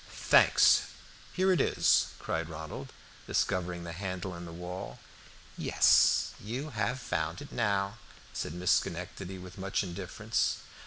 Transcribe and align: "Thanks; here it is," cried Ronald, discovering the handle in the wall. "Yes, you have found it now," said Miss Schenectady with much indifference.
"Thanks; 0.09 0.85
here 1.31 1.51
it 1.51 1.61
is," 1.61 2.07
cried 2.17 2.49
Ronald, 2.49 2.91
discovering 3.27 3.83
the 3.83 3.91
handle 3.91 4.33
in 4.35 4.45
the 4.45 4.51
wall. 4.51 4.97
"Yes, 5.59 6.31
you 6.43 6.71
have 6.71 6.99
found 6.99 7.39
it 7.39 7.51
now," 7.51 7.99
said 8.33 8.55
Miss 8.55 8.71
Schenectady 8.71 9.37
with 9.37 9.59
much 9.59 9.83
indifference. 9.83 10.57